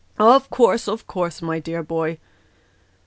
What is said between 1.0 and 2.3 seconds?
course, my dear boy."